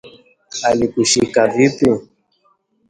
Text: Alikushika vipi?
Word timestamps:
Alikushika 0.69 1.47
vipi? 1.47 1.89